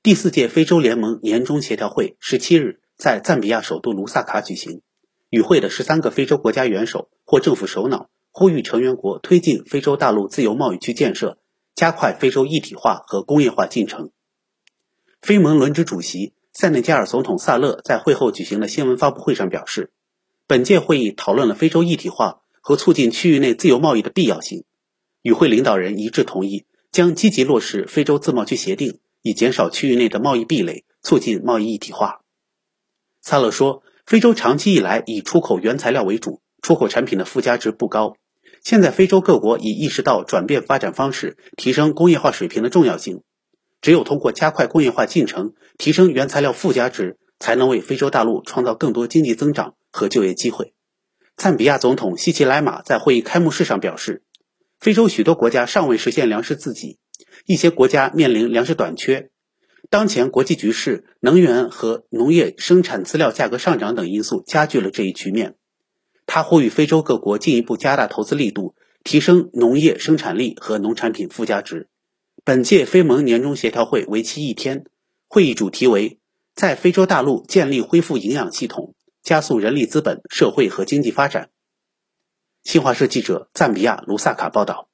[0.00, 4.80] 第四届非洲联盟年终协调会十七日在赞比亚首都卢萨卡举行。
[5.28, 11.38] 与会的十三个非洲国家元首或政府首脑呼吁成员国推进非洲大陆自由贸易区建设，
[11.74, 14.12] 加快非洲一体化和工业化进程。
[15.20, 19.90] 非盟轮值主席塞内加尔总统萨勒在会后举行的新闻发布会上表示，
[20.46, 24.64] 本届会议讨论了非洲一体化和促进区域内自由贸易的必要性。
[25.22, 32.22] 与会领导人一致同意将积极落实非洲自贸区协定，以减少区域内的贸易壁垒，促进贸易一体化。
[33.20, 38.16] 萨勒说，非洲长期以来以出口原材料为主，出口产品的附加值不高。
[38.64, 43.22] 现在，非洲各国已意识到转变发展方式、提升工业化水平的重要性。
[43.82, 50.72] 只有通过加快工业化进程，提升原材料附加值，才能为非洲大陆创造更多经济增长和就业机会。
[51.36, 54.22] 赞比亚总统西奇莱马在会议开幕式上表示。
[54.80, 56.98] 非洲许多国家尚未实现粮食自给，
[57.46, 59.30] 一些国家面临粮食短缺。
[59.90, 65.56] 当前国际局势、能源和农业生产资料价格上涨等因素加剧了这一局面。
[66.26, 71.88] 他呼吁非洲各国进一步加大投资力度，提升农业生产力和农产品附加值。
[72.44, 74.84] 本届非盟年终协调会为期一天，
[75.26, 76.18] 会议主题为
[76.54, 81.48] “在非洲大陆建立恢复营养系统，加速人力资本、社会和经济发展”。
[82.62, 84.87] 新华社记者赞比亚卢萨卡报道。